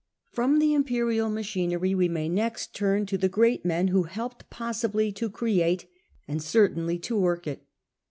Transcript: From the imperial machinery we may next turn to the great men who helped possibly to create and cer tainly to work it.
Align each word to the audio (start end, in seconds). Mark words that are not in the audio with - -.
From 0.31 0.57
the 0.57 0.73
imperial 0.73 1.29
machinery 1.29 1.93
we 1.93 2.09
may 2.09 2.27
next 2.27 2.73
turn 2.73 3.05
to 3.05 3.19
the 3.19 3.29
great 3.29 3.63
men 3.63 3.89
who 3.89 4.05
helped 4.09 4.49
possibly 4.49 5.11
to 5.11 5.29
create 5.29 5.85
and 6.27 6.41
cer 6.41 6.69
tainly 6.69 6.99
to 7.03 7.15
work 7.19 7.45
it. 7.45 7.67